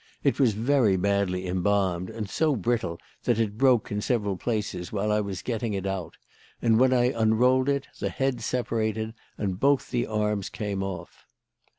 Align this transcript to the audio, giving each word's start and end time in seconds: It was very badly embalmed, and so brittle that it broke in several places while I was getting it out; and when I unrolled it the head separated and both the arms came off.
It 0.23 0.39
was 0.39 0.53
very 0.53 0.97
badly 0.97 1.45
embalmed, 1.45 2.09
and 2.09 2.27
so 2.27 2.55
brittle 2.55 2.99
that 3.25 3.37
it 3.37 3.55
broke 3.55 3.91
in 3.91 4.01
several 4.01 4.35
places 4.35 4.91
while 4.91 5.11
I 5.11 5.21
was 5.21 5.43
getting 5.43 5.75
it 5.75 5.85
out; 5.85 6.17
and 6.59 6.79
when 6.79 6.91
I 6.91 7.11
unrolled 7.15 7.69
it 7.69 7.87
the 7.99 8.09
head 8.09 8.41
separated 8.41 9.13
and 9.37 9.59
both 9.59 9.91
the 9.91 10.07
arms 10.07 10.49
came 10.49 10.81
off. 10.81 11.27